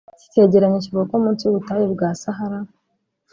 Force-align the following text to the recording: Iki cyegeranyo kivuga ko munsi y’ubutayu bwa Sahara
Iki 0.15 0.27
cyegeranyo 0.33 0.77
kivuga 0.83 1.09
ko 1.11 1.15
munsi 1.23 1.41
y’ubutayu 1.43 1.85
bwa 1.93 2.09
Sahara 2.21 2.59